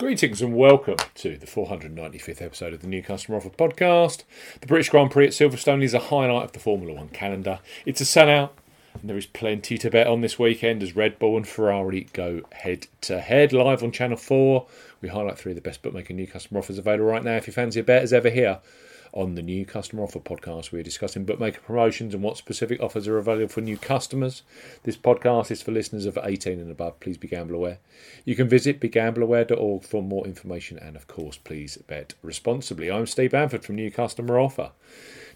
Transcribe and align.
Greetings 0.00 0.40
and 0.40 0.54
welcome 0.54 0.96
to 1.16 1.36
the 1.36 1.44
495th 1.44 2.40
episode 2.40 2.72
of 2.72 2.80
the 2.80 2.86
New 2.86 3.02
Customer 3.02 3.36
Offer 3.36 3.50
podcast. 3.50 4.24
The 4.62 4.66
British 4.66 4.88
Grand 4.88 5.10
Prix 5.10 5.26
at 5.26 5.32
Silverstone 5.32 5.82
is 5.82 5.92
a 5.92 5.98
highlight 5.98 6.44
of 6.44 6.52
the 6.52 6.58
Formula 6.58 6.94
One 6.94 7.10
calendar. 7.10 7.58
It's 7.84 8.00
a 8.00 8.04
sellout, 8.04 8.48
and 8.98 9.10
there 9.10 9.18
is 9.18 9.26
plenty 9.26 9.76
to 9.76 9.90
bet 9.90 10.06
on 10.06 10.22
this 10.22 10.38
weekend 10.38 10.82
as 10.82 10.96
Red 10.96 11.18
Bull 11.18 11.36
and 11.36 11.46
Ferrari 11.46 12.08
go 12.14 12.40
head 12.52 12.86
to 13.02 13.20
head 13.20 13.52
live 13.52 13.82
on 13.82 13.92
Channel 13.92 14.16
4. 14.16 14.66
We 15.02 15.10
highlight 15.10 15.38
three 15.38 15.52
of 15.52 15.56
the 15.56 15.60
best 15.60 15.82
bookmaker 15.82 16.14
new 16.14 16.26
customer 16.26 16.60
offers 16.60 16.78
available 16.78 17.04
right 17.04 17.22
now. 17.22 17.36
If 17.36 17.46
you 17.46 17.52
fancy 17.52 17.80
a 17.80 17.84
bet 17.84 18.02
as 18.02 18.14
ever 18.14 18.30
here, 18.30 18.60
on 19.12 19.34
the 19.34 19.42
new 19.42 19.64
customer 19.64 20.02
offer 20.02 20.18
podcast. 20.18 20.72
We're 20.72 20.82
discussing 20.82 21.24
bookmaker 21.24 21.60
promotions 21.60 22.14
and 22.14 22.22
what 22.22 22.36
specific 22.36 22.80
offers 22.80 23.08
are 23.08 23.18
available 23.18 23.48
for 23.48 23.60
new 23.60 23.76
customers. 23.76 24.42
This 24.84 24.96
podcast 24.96 25.50
is 25.50 25.62
for 25.62 25.72
listeners 25.72 26.06
of 26.06 26.18
18 26.22 26.60
and 26.60 26.70
above. 26.70 27.00
Please 27.00 27.18
be 27.18 27.28
gamble 27.28 27.56
aware. 27.56 27.78
You 28.24 28.36
can 28.36 28.48
visit 28.48 28.80
begambleaware.org 28.80 29.82
for 29.84 30.02
more 30.02 30.26
information 30.26 30.78
and, 30.78 30.96
of 30.96 31.06
course, 31.06 31.36
please 31.36 31.76
bet 31.86 32.14
responsibly. 32.22 32.90
I'm 32.90 33.06
Steve 33.06 33.32
Bamford 33.32 33.64
from 33.64 33.76
New 33.76 33.90
Customer 33.90 34.38
Offer. 34.38 34.72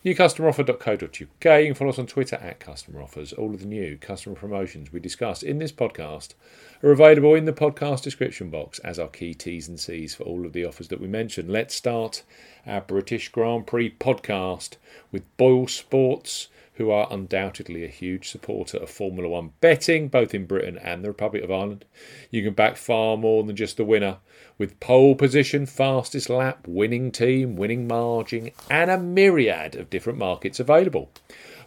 NewCustomeroffer.co.uk. 0.04 1.60
You 1.60 1.66
can 1.66 1.74
follow 1.74 1.88
us 1.88 1.98
on 1.98 2.06
Twitter 2.06 2.36
at 2.36 2.60
customeroffers. 2.60 3.36
All 3.38 3.54
of 3.54 3.60
the 3.60 3.66
new 3.66 3.96
customer 3.96 4.36
promotions 4.36 4.92
we 4.92 5.00
discuss 5.00 5.42
in 5.42 5.58
this 5.58 5.72
podcast 5.72 6.34
are 6.82 6.90
available 6.90 7.34
in 7.34 7.46
the 7.46 7.54
podcast 7.54 8.02
description 8.02 8.50
box 8.50 8.78
as 8.80 8.98
our 8.98 9.08
key 9.08 9.32
T's 9.32 9.66
and 9.66 9.80
C's 9.80 10.14
for 10.14 10.24
all 10.24 10.44
of 10.44 10.52
the 10.52 10.66
offers 10.66 10.88
that 10.88 11.00
we 11.00 11.08
mentioned. 11.08 11.48
Let's 11.48 11.74
start 11.74 12.22
our 12.66 12.82
British 12.82 13.30
Grand 13.30 13.66
Prix 13.66 13.96
podcast 13.98 14.76
with 15.10 15.22
Boyle 15.38 15.68
Sports 15.68 16.48
who 16.74 16.90
are 16.90 17.08
undoubtedly 17.10 17.84
a 17.84 17.88
huge 17.88 18.28
supporter 18.28 18.78
of 18.78 18.90
Formula 18.90 19.28
One 19.28 19.52
betting, 19.60 20.08
both 20.08 20.34
in 20.34 20.46
Britain 20.46 20.78
and 20.78 21.04
the 21.04 21.08
Republic 21.08 21.44
of 21.44 21.50
Ireland. 21.50 21.84
You 22.30 22.42
can 22.42 22.54
back 22.54 22.76
far 22.76 23.16
more 23.16 23.44
than 23.44 23.56
just 23.56 23.76
the 23.76 23.84
winner, 23.84 24.18
with 24.58 24.80
pole 24.80 25.14
position, 25.14 25.66
fastest 25.66 26.28
lap, 26.28 26.66
winning 26.66 27.12
team, 27.12 27.56
winning 27.56 27.86
margin, 27.86 28.50
and 28.68 28.90
a 28.90 28.98
myriad 28.98 29.76
of 29.76 29.90
different 29.90 30.18
markets 30.18 30.58
available. 30.58 31.10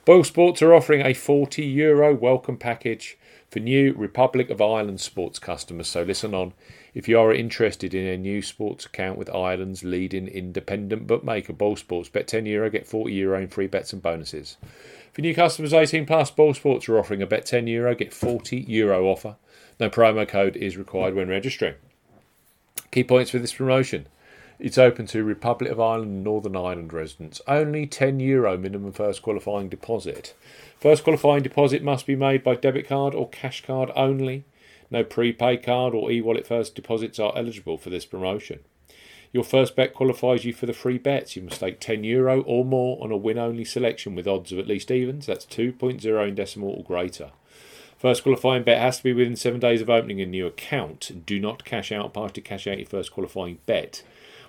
Boyle 0.08 0.24
Sports 0.24 0.62
are 0.62 0.74
offering 0.74 1.06
a 1.06 1.14
40 1.14 1.66
euro 1.66 2.16
welcome 2.16 2.56
package 2.56 3.18
for 3.50 3.60
new 3.60 3.92
Republic 3.92 4.50
of 4.50 4.62
Ireland 4.62 5.02
sports 5.02 5.38
customers. 5.38 5.90
So 5.90 6.04
listen 6.04 6.34
on. 6.34 6.54
If 6.94 7.10
you 7.10 7.20
are 7.20 7.34
interested 7.34 7.94
in 7.94 8.08
a 8.08 8.16
new 8.16 8.42
sports 8.42 8.86
account 8.86 9.18
with 9.18 9.30
Ireland's 9.30 9.84
leading 9.84 10.30
independent 10.30 11.08
bookmaker, 11.08 11.52
Boyle 11.52 11.76
Sports, 11.76 12.08
bet 12.08 12.26
10 12.26 12.46
euro, 12.46 12.70
get 12.70 12.88
40 12.88 13.12
euro 13.16 13.42
in 13.42 13.50
free 13.50 13.68
bets 13.68 13.92
and 13.92 14.02
bonuses. 14.02 14.56
For 15.12 15.20
new 15.20 15.36
customers 15.36 15.74
18 15.74 16.06
plus, 16.06 16.32
Boyle 16.32 16.54
Sports 16.54 16.88
are 16.88 16.98
offering 16.98 17.22
a 17.22 17.28
bet 17.28 17.46
10 17.46 17.68
euro, 17.68 17.94
get 17.94 18.14
40 18.14 18.60
euro 18.60 19.08
offer. 19.08 19.36
No 19.78 19.90
promo 19.90 20.26
code 20.26 20.56
is 20.56 20.78
required 20.78 21.16
when 21.16 21.28
registering. 21.28 21.76
Key 22.92 23.04
points 23.04 23.32
for 23.32 23.40
this 23.40 23.54
promotion. 23.54 24.08
It's 24.60 24.80
open 24.80 25.06
to 25.08 25.24
Republic 25.24 25.72
of 25.72 25.80
Ireland 25.80 26.10
and 26.10 26.24
Northern 26.24 26.56
Ireland 26.56 26.92
residents. 26.92 27.42
Only 27.48 27.86
€10 27.86 28.20
Euro 28.22 28.58
minimum 28.58 28.92
first 28.92 29.22
qualifying 29.22 29.70
deposit. 29.70 30.34
First 30.80 31.04
qualifying 31.04 31.44
deposit 31.44 31.84
must 31.84 32.08
be 32.08 32.16
made 32.16 32.44
by 32.44 32.56
debit 32.56 32.88
card 32.88 33.14
or 33.14 33.30
cash 33.30 33.64
card 33.64 33.92
only. 33.96 34.46
No 34.90 35.04
prepaid 35.04 35.62
card 35.62 35.94
or 35.94 36.12
e 36.12 36.22
wallet 36.22 36.48
first 36.48 36.74
deposits 36.74 37.20
are 37.20 37.34
eligible 37.36 37.78
for 37.78 37.92
this 37.92 38.06
promotion. 38.06 38.62
Your 39.32 39.44
first 39.44 39.76
bet 39.76 39.94
qualifies 39.94 40.44
you 40.44 40.54
for 40.54 40.66
the 40.66 40.74
free 40.74 40.98
bets. 40.98 41.36
You 41.36 41.44
must 41.44 41.58
stake 41.58 41.80
10 41.80 42.04
euro 42.04 42.42
or 42.42 42.66
more 42.66 42.98
on 43.04 43.12
a 43.12 43.18
win 43.18 43.38
only 43.38 43.64
selection 43.64 44.16
with 44.16 44.28
odds 44.28 44.52
of 44.52 44.58
at 44.58 44.68
least 44.68 44.90
evens. 44.90 45.28
That's 45.28 45.46
2.0 45.46 46.28
in 46.28 46.34
decimal 46.34 46.72
or 46.72 46.84
greater. 46.84 47.30
First 48.00 48.24
qualifying 48.24 48.64
bet 48.64 48.82
has 48.82 48.98
to 48.98 49.04
be 49.04 49.14
within 49.14 49.36
seven 49.36 49.60
days 49.60 49.82
of 49.82 49.90
opening 49.90 50.20
a 50.20 50.26
new 50.26 50.48
account. 50.48 51.12
Do 51.28 51.40
not 51.40 51.64
cash 51.64 51.92
out 51.92 52.14
prior 52.14 52.30
to 52.30 52.42
cash 52.42 52.66
out 52.66 52.80
your 52.80 52.88
first 52.88 53.12
qualifying 53.12 53.60
bet. 53.68 54.02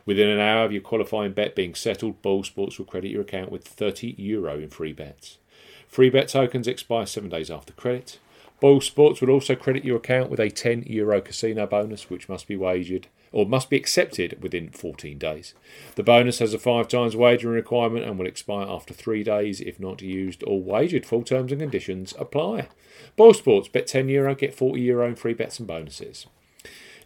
Within 0.08 0.30
an 0.30 0.40
hour 0.40 0.64
of 0.64 0.72
your 0.72 0.80
qualifying 0.80 1.32
bet 1.32 1.54
being 1.54 1.74
settled, 1.74 2.22
Boyle 2.22 2.42
Sports 2.42 2.78
will 2.78 2.86
credit 2.86 3.10
your 3.10 3.20
account 3.20 3.52
with 3.52 3.68
30 3.68 4.14
euro 4.16 4.58
in 4.58 4.70
free 4.70 4.94
bets. 4.94 5.36
Free 5.86 6.08
bet 6.08 6.28
tokens 6.28 6.66
expire 6.66 7.04
seven 7.04 7.28
days 7.28 7.50
after 7.50 7.74
credit. 7.74 8.18
Boyle 8.58 8.80
Sports 8.80 9.20
will 9.20 9.28
also 9.28 9.54
credit 9.54 9.84
your 9.84 9.98
account 9.98 10.30
with 10.30 10.40
a 10.40 10.48
10 10.48 10.84
euro 10.86 11.20
casino 11.20 11.66
bonus, 11.66 12.08
which 12.08 12.26
must 12.26 12.48
be 12.48 12.56
wagered 12.56 13.08
or 13.32 13.44
must 13.44 13.68
be 13.68 13.76
accepted 13.76 14.42
within 14.42 14.70
14 14.70 15.18
days. 15.18 15.52
The 15.96 16.02
bonus 16.02 16.38
has 16.38 16.54
a 16.54 16.58
five 16.58 16.88
times 16.88 17.14
wagering 17.14 17.56
requirement 17.56 18.06
and 18.06 18.18
will 18.18 18.26
expire 18.26 18.66
after 18.66 18.94
three 18.94 19.22
days 19.22 19.60
if 19.60 19.78
not 19.78 20.00
used 20.00 20.42
or 20.46 20.62
wagered. 20.62 21.04
Full 21.04 21.24
terms 21.24 21.52
and 21.52 21.60
conditions 21.60 22.14
apply. 22.18 22.68
Boyle 23.14 23.34
Sports, 23.34 23.68
bet 23.68 23.86
10 23.86 24.08
euro, 24.08 24.34
get 24.34 24.54
40 24.54 24.80
euro 24.80 25.06
in 25.06 25.16
free 25.16 25.34
bets 25.34 25.58
and 25.58 25.68
bonuses. 25.68 26.26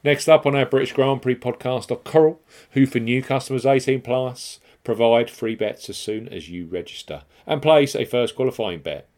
Next 0.05 0.29
up 0.29 0.47
on 0.47 0.57
our 0.57 0.67
British 0.67 0.93
Grand 0.93 1.23
Prix 1.23 1.37
podcast 1.37 1.93
are 1.93 1.97
Coral, 1.97 2.41
who 2.73 2.87
for 2.87 2.99
new 2.99 3.23
customers 3.23 3.65
18 3.65 4.01
plus 4.01 4.59
provide 4.83 5.31
free 5.31 5.55
bets 5.55 5.89
as 5.89 5.97
soon 5.97 6.29
as 6.29 6.49
you 6.49 6.67
register 6.67 7.23
and 7.47 7.63
place 7.63 7.95
a 7.95 8.05
first 8.05 8.35
qualifying 8.35 8.81
bet. 8.81 9.09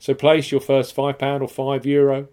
So 0.00 0.14
place 0.14 0.50
your 0.50 0.60
first 0.60 0.96
£5 0.96 1.42
or 1.42 1.46
€5 1.46 1.84
Euro 1.84 2.26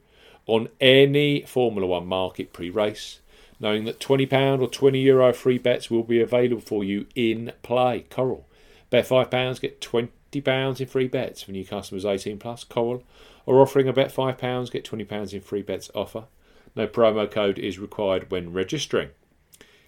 on 0.47 0.69
any 0.81 1.43
Formula 1.43 1.85
One 1.85 2.07
market 2.07 2.51
pre 2.51 2.71
race 2.71 3.19
knowing 3.59 3.83
that 3.85 3.99
£20 3.99 4.59
or 4.59 4.67
€20 4.67 5.03
Euro 5.03 5.31
free 5.31 5.59
bets 5.59 5.91
will 5.91 6.03
be 6.03 6.19
available 6.19 6.61
for 6.61 6.83
you 6.83 7.05
in 7.13 7.51
play. 7.61 8.05
Coral. 8.09 8.47
Bet 8.89 9.07
£5, 9.07 9.61
get 9.61 9.81
£20 9.81 10.81
in 10.81 10.87
free 10.87 11.07
bets 11.07 11.43
for 11.43 11.51
new 11.51 11.65
customers 11.65 12.05
18 12.05 12.39
plus. 12.39 12.63
Coral 12.63 13.03
are 13.45 13.61
offering 13.61 13.87
a 13.87 13.93
bet 13.93 14.11
£5, 14.11 14.71
get 14.71 14.83
£20 14.83 15.33
in 15.33 15.41
free 15.41 15.61
bets 15.61 15.91
offer. 15.93 16.23
No 16.79 16.87
promo 16.87 17.29
code 17.29 17.59
is 17.59 17.77
required 17.77 18.31
when 18.31 18.53
registering. 18.53 19.09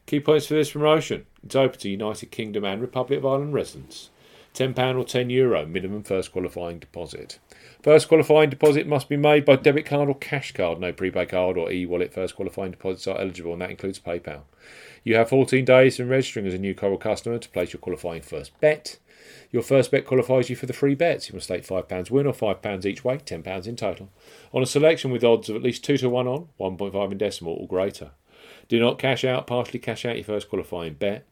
Key 0.08 0.20
points 0.20 0.48
for 0.48 0.56
this 0.56 0.72
promotion. 0.72 1.26
It's 1.42 1.56
open 1.56 1.80
to 1.80 1.90
United 1.90 2.32
Kingdom 2.32 2.66
and 2.66 2.82
Republic 2.82 3.20
of 3.20 3.26
Ireland 3.26 3.54
residents. 3.54 4.10
£10 4.54 4.72
or 4.98 5.06
€10 5.06 5.32
Euro 5.32 5.66
minimum 5.66 6.04
first 6.04 6.34
qualifying 6.34 6.80
deposit. 6.80 7.40
First 7.82 8.10
qualifying 8.10 8.50
deposit 8.50 8.88
must 8.88 9.08
be 9.08 9.16
made 9.16 9.46
by 9.46 9.56
debit 9.56 9.86
card 9.86 10.10
or 10.10 10.16
cash 10.16 10.52
card. 10.52 10.82
No 10.82 10.92
prepaid 10.92 11.30
card 11.30 11.58
or 11.58 11.72
e 11.72 11.86
wallet 11.86 12.14
first 12.14 12.36
qualifying 12.36 12.72
deposits 12.72 13.08
are 13.08 13.22
eligible, 13.22 13.54
and 13.54 13.62
that 13.62 13.72
includes 13.72 13.98
PayPal. 13.98 14.42
You 15.06 15.16
have 15.16 15.30
14 15.30 15.64
days 15.64 15.96
from 15.96 16.10
registering 16.10 16.46
as 16.46 16.54
a 16.54 16.58
new 16.58 16.76
Coral 16.76 16.98
customer 16.98 17.38
to 17.38 17.50
place 17.52 17.72
your 17.72 17.80
qualifying 17.80 18.22
first 18.22 18.52
bet. 18.60 18.98
Your 19.52 19.64
first 19.64 19.92
bet 19.92 20.06
qualifies 20.06 20.50
you 20.50 20.56
for 20.56 20.66
the 20.66 20.74
free 20.74 20.96
bets. 20.96 21.30
You 21.30 21.36
must 21.36 21.46
stake 21.46 21.66
£5 21.66 22.12
win 22.12 22.28
or 22.28 22.34
£5 22.34 22.86
each 22.86 23.04
way, 23.04 23.18
£10 23.18 23.68
in 23.68 23.76
total, 23.76 24.10
on 24.54 24.64
a 24.64 24.66
selection 24.66 25.12
with 25.12 25.24
odds 25.24 25.50
of 25.50 25.56
at 25.56 25.64
least 25.64 25.84
2 25.84 25.98
to 25.98 26.10
1 26.10 26.28
on, 26.28 26.48
1.5 26.60 27.12
in 27.12 27.18
decimal 27.18 27.54
or 27.54 27.68
greater. 27.68 28.12
Do 28.68 28.80
not 28.80 29.00
cash 29.00 29.24
out, 29.24 29.48
partially 29.48 29.80
cash 29.80 30.06
out 30.06 30.16
your 30.16 30.26
first 30.26 30.50
qualifying 30.50 30.94
bet. 30.94 31.26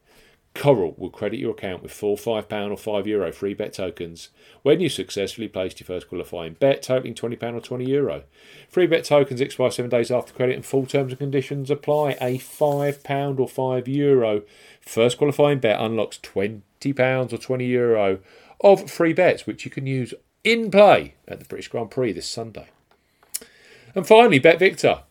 Coral 0.52 0.94
will 0.98 1.10
credit 1.10 1.38
your 1.38 1.52
account 1.52 1.80
with 1.80 1.92
four 1.92 2.16
£5 2.16 2.26
or 2.26 3.02
€5 3.02 3.06
Euro 3.06 3.30
free 3.32 3.54
bet 3.54 3.72
tokens 3.72 4.30
when 4.62 4.80
you 4.80 4.88
successfully 4.88 5.46
placed 5.46 5.78
your 5.78 5.86
first 5.86 6.08
qualifying 6.08 6.54
bet 6.54 6.82
totaling 6.82 7.14
£20 7.14 7.54
or 7.54 7.60
€20. 7.60 7.86
Euro. 7.86 8.24
Free 8.68 8.88
bet 8.88 9.04
tokens 9.04 9.40
expire 9.40 9.70
seven 9.70 9.90
days 9.90 10.10
after 10.10 10.32
credit 10.32 10.56
and 10.56 10.66
full 10.66 10.86
terms 10.86 11.12
and 11.12 11.20
conditions 11.20 11.70
apply. 11.70 12.16
A 12.20 12.38
£5 12.38 13.38
or 13.38 13.46
€5 13.46 13.86
Euro 13.86 14.42
first 14.80 15.18
qualifying 15.18 15.60
bet 15.60 15.80
unlocks 15.80 16.18
£20 16.18 16.62
or 16.84 17.38
€20 17.38 17.68
Euro 17.68 18.18
of 18.60 18.90
free 18.90 19.12
bets 19.12 19.46
which 19.46 19.64
you 19.64 19.70
can 19.70 19.86
use 19.86 20.14
in 20.44 20.70
play 20.70 21.14
at 21.28 21.38
the 21.38 21.44
British 21.44 21.68
Grand 21.68 21.90
Prix 21.90 22.12
this 22.12 22.28
Sunday. 22.28 22.68
And 23.94 24.06
finally, 24.06 24.38
Bet 24.38 24.58
Victor. 24.58 25.02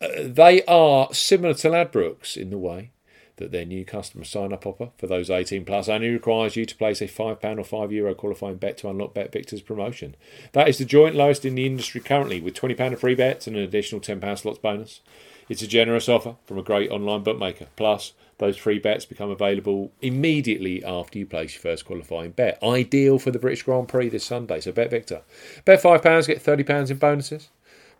Uh, 0.00 0.08
they 0.22 0.62
are 0.64 1.12
similar 1.12 1.54
to 1.54 1.68
Ladbrokes 1.68 2.36
in 2.36 2.50
the 2.50 2.58
way 2.58 2.90
that 3.36 3.50
their 3.50 3.64
new 3.64 3.84
customer 3.84 4.24
sign 4.24 4.52
up 4.52 4.66
offer 4.66 4.90
for 4.96 5.06
those 5.06 5.28
18 5.28 5.64
plus 5.64 5.88
only 5.88 6.10
requires 6.10 6.54
you 6.56 6.64
to 6.64 6.76
place 6.76 7.00
a 7.00 7.08
£5 7.08 7.18
or 7.18 7.86
€5 7.86 7.92
Euro 7.92 8.14
qualifying 8.14 8.56
bet 8.56 8.78
to 8.78 8.88
unlock 8.88 9.14
Bet 9.14 9.32
Victor's 9.32 9.60
promotion. 9.60 10.14
That 10.52 10.68
is 10.68 10.78
the 10.78 10.84
joint 10.84 11.16
lowest 11.16 11.44
in 11.44 11.56
the 11.56 11.66
industry 11.66 12.00
currently, 12.00 12.40
with 12.40 12.54
£20 12.54 12.92
of 12.92 13.00
free 13.00 13.14
bets 13.14 13.46
and 13.46 13.56
an 13.56 13.62
additional 13.62 14.00
£10 14.00 14.38
slots 14.38 14.58
bonus. 14.58 15.00
It's 15.48 15.62
a 15.62 15.66
generous 15.66 16.08
offer 16.08 16.36
from 16.46 16.58
a 16.58 16.62
great 16.62 16.90
online 16.90 17.22
bookmaker. 17.22 17.66
Plus, 17.76 18.12
those 18.38 18.56
free 18.56 18.78
bets 18.78 19.04
become 19.04 19.30
available 19.30 19.92
immediately 20.00 20.84
after 20.84 21.18
you 21.18 21.26
place 21.26 21.54
your 21.54 21.62
first 21.62 21.84
qualifying 21.84 22.32
bet. 22.32 22.62
Ideal 22.62 23.18
for 23.18 23.30
the 23.30 23.38
British 23.38 23.62
Grand 23.62 23.88
Prix 23.88 24.08
this 24.08 24.24
Sunday. 24.24 24.60
So, 24.60 24.72
Bet 24.72 24.90
Victor. 24.90 25.22
Bet 25.64 25.82
£5, 25.82 26.26
get 26.26 26.42
£30 26.42 26.90
in 26.90 26.96
bonuses. 26.98 27.48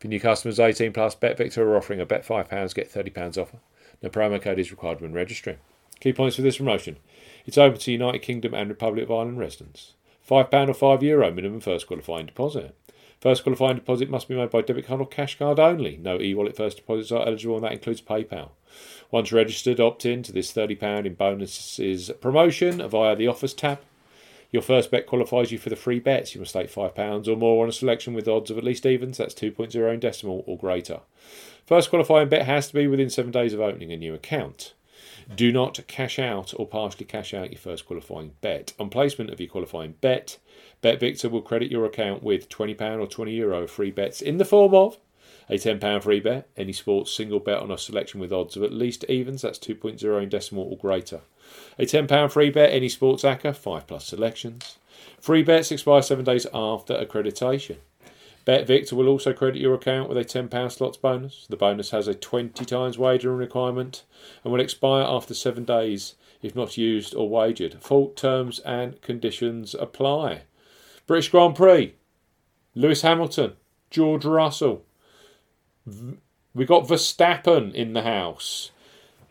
For 0.00 0.08
new 0.08 0.20
customers 0.20 0.60
18 0.60 0.92
plus, 0.92 1.14
Bet 1.14 1.38
Victor 1.38 1.68
are 1.68 1.76
offering 1.76 2.00
a 2.00 2.06
bet 2.06 2.26
£5, 2.26 2.74
get 2.74 2.92
£30 2.92 3.38
offer. 3.38 3.58
No 4.02 4.10
promo 4.10 4.42
code 4.42 4.58
is 4.58 4.70
required 4.70 5.00
when 5.00 5.12
registering. 5.12 5.58
Key 6.00 6.12
points 6.12 6.36
for 6.36 6.42
this 6.42 6.58
promotion. 6.58 6.96
It's 7.46 7.56
open 7.56 7.78
to 7.78 7.92
United 7.92 8.20
Kingdom 8.20 8.52
and 8.54 8.68
Republic 8.68 9.04
of 9.04 9.10
Ireland 9.10 9.38
residents. 9.38 9.94
£5 10.28 10.68
or 10.68 10.98
€5 10.98 11.02
Euro 11.02 11.30
minimum 11.30 11.60
first 11.60 11.86
qualifying 11.86 12.26
deposit. 12.26 12.74
First 13.24 13.42
qualifying 13.42 13.76
deposit 13.76 14.10
must 14.10 14.28
be 14.28 14.34
made 14.34 14.50
by 14.50 14.60
debit 14.60 14.86
card 14.86 15.00
or 15.00 15.06
cash 15.06 15.38
card 15.38 15.58
only. 15.58 15.96
No 15.96 16.20
e 16.20 16.34
wallet 16.34 16.54
first 16.54 16.76
deposits 16.76 17.10
are 17.10 17.26
eligible, 17.26 17.56
and 17.56 17.64
that 17.64 17.72
includes 17.72 18.02
PayPal. 18.02 18.50
Once 19.10 19.32
registered, 19.32 19.80
opt 19.80 20.04
in 20.04 20.22
to 20.24 20.30
this 20.30 20.52
£30 20.52 21.06
in 21.06 21.14
bonuses 21.14 22.10
promotion 22.20 22.86
via 22.86 23.16
the 23.16 23.26
Offers 23.26 23.54
tab. 23.54 23.80
Your 24.50 24.60
first 24.60 24.90
bet 24.90 25.06
qualifies 25.06 25.50
you 25.50 25.56
for 25.56 25.70
the 25.70 25.74
free 25.74 26.00
bets. 26.00 26.34
You 26.34 26.40
must 26.40 26.50
stake 26.50 26.70
£5 26.70 27.26
or 27.26 27.34
more 27.34 27.62
on 27.62 27.70
a 27.70 27.72
selection 27.72 28.12
with 28.12 28.28
odds 28.28 28.50
of 28.50 28.58
at 28.58 28.64
least 28.64 28.84
evens, 28.84 29.16
that's 29.16 29.32
2.0 29.32 29.94
in 29.94 30.00
decimal 30.00 30.44
or 30.46 30.58
greater. 30.58 31.00
First 31.64 31.88
qualifying 31.88 32.28
bet 32.28 32.44
has 32.44 32.68
to 32.68 32.74
be 32.74 32.86
within 32.86 33.08
seven 33.08 33.32
days 33.32 33.54
of 33.54 33.60
opening 33.60 33.90
a 33.90 33.96
new 33.96 34.12
account. 34.12 34.74
Do 35.34 35.52
not 35.52 35.86
cash 35.86 36.18
out 36.18 36.52
or 36.56 36.66
partially 36.66 37.06
cash 37.06 37.32
out 37.32 37.50
your 37.50 37.60
first 37.60 37.86
qualifying 37.86 38.32
bet. 38.40 38.72
On 38.78 38.88
placement 38.88 39.30
of 39.30 39.40
your 39.40 39.48
qualifying 39.48 39.94
bet, 40.00 40.38
BetVictor 40.82 41.30
will 41.30 41.42
credit 41.42 41.70
your 41.70 41.84
account 41.84 42.22
with 42.22 42.48
£20 42.48 42.80
or 43.00 43.06
€20 43.06 43.36
Euro 43.36 43.66
free 43.66 43.90
bets 43.90 44.20
in 44.20 44.38
the 44.38 44.44
form 44.44 44.74
of 44.74 44.98
a 45.48 45.54
£10 45.54 46.02
free 46.02 46.20
bet, 46.20 46.48
any 46.56 46.72
sports 46.72 47.12
single 47.12 47.40
bet 47.40 47.58
on 47.58 47.70
a 47.70 47.78
selection 47.78 48.20
with 48.20 48.32
odds 48.32 48.56
of 48.56 48.62
at 48.62 48.72
least 48.72 49.04
evens, 49.04 49.42
that's 49.42 49.58
2.0 49.58 50.22
in 50.22 50.28
decimal 50.28 50.64
or 50.70 50.76
greater. 50.76 51.20
A 51.78 51.84
£10 51.84 52.30
free 52.30 52.50
bet, 52.50 52.72
any 52.72 52.88
sports 52.88 53.24
acca, 53.24 53.54
5 53.54 53.86
plus 53.86 54.06
selections. 54.06 54.78
Free 55.20 55.42
bets 55.42 55.70
expire 55.70 56.02
7 56.02 56.24
days 56.24 56.46
after 56.54 56.94
accreditation. 56.94 57.76
BetVictor 58.46 58.92
will 58.92 59.08
also 59.08 59.32
credit 59.32 59.60
your 59.60 59.74
account 59.74 60.08
with 60.08 60.18
a 60.18 60.24
£10 60.24 60.72
slots 60.72 60.98
bonus. 60.98 61.46
The 61.48 61.56
bonus 61.56 61.90
has 61.90 62.06
a 62.06 62.14
20 62.14 62.64
times 62.64 62.98
wagering 62.98 63.38
requirement 63.38 64.04
and 64.42 64.52
will 64.52 64.60
expire 64.60 65.04
after 65.04 65.32
7 65.32 65.64
days 65.64 66.14
if 66.42 66.54
not 66.54 66.76
used 66.76 67.14
or 67.14 67.28
wagered. 67.28 67.82
Full 67.82 68.08
terms 68.10 68.58
and 68.60 69.00
conditions 69.00 69.74
apply. 69.74 70.42
British 71.06 71.30
Grand 71.30 71.54
Prix, 71.54 71.94
Lewis 72.74 73.00
Hamilton, 73.00 73.54
George 73.90 74.26
Russell. 74.26 74.84
We 76.54 76.66
got 76.66 76.86
Verstappen 76.86 77.72
in 77.72 77.94
the 77.94 78.02
house 78.02 78.72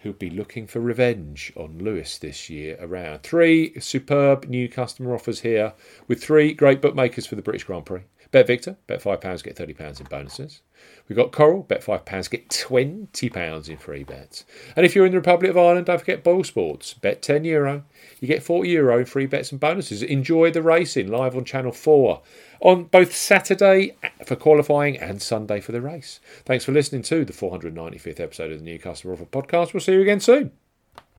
who'll 0.03 0.13
be 0.13 0.29
looking 0.29 0.67
for 0.67 0.79
revenge 0.79 1.51
on 1.55 1.79
Lewis 1.79 2.17
this 2.17 2.49
year 2.49 2.77
around. 2.79 3.23
Three 3.23 3.79
superb 3.79 4.45
new 4.49 4.69
customer 4.69 5.15
offers 5.15 5.39
here 5.39 5.73
with 6.07 6.21
three 6.21 6.53
great 6.53 6.81
bookmakers 6.81 7.25
for 7.25 7.35
the 7.35 7.41
British 7.41 7.63
Grand 7.63 7.85
Prix. 7.85 8.03
Bet 8.31 8.47
Victor, 8.47 8.77
bet 8.87 9.01
£5, 9.01 9.43
get 9.43 9.55
£30 9.55 9.99
in 9.99 10.05
bonuses. 10.07 10.61
We've 11.07 11.17
got 11.17 11.31
Coral, 11.31 11.63
bet 11.63 11.83
£5, 11.83 12.29
get 12.29 12.49
£20 12.49 13.69
in 13.69 13.77
free 13.77 14.03
bets. 14.03 14.45
And 14.75 14.85
if 14.85 14.95
you're 14.95 15.05
in 15.05 15.11
the 15.11 15.17
Republic 15.17 15.51
of 15.51 15.57
Ireland, 15.57 15.87
don't 15.87 15.99
forget 15.99 16.23
Boyle 16.23 16.43
Sports, 16.43 16.93
bet 16.93 17.21
€10, 17.21 17.45
Euro. 17.45 17.83
you 18.19 18.27
get 18.27 18.41
€40 18.41 18.67
Euro 18.69 18.99
in 18.99 19.05
free 19.05 19.25
bets 19.25 19.51
and 19.51 19.59
bonuses. 19.59 20.01
Enjoy 20.01 20.49
the 20.49 20.61
racing 20.61 21.09
live 21.09 21.35
on 21.35 21.43
Channel 21.43 21.73
4 21.73 22.21
on 22.61 22.85
both 22.85 23.13
Saturday 23.13 23.95
for 24.25 24.37
qualifying 24.37 24.97
and 24.97 25.21
Sunday 25.21 25.59
for 25.59 25.73
the 25.73 25.81
race. 25.81 26.21
Thanks 26.45 26.63
for 26.63 26.71
listening 26.71 27.01
to 27.03 27.25
the 27.25 27.33
495th 27.33 28.21
episode 28.21 28.51
of 28.51 28.59
the 28.59 28.65
New 28.65 28.79
Customer 28.79 29.13
Offer 29.13 29.25
podcast. 29.25 29.73
We'll 29.73 29.81
see 29.81 29.93
you 29.93 30.01
again 30.01 30.21
soon. 30.21 30.62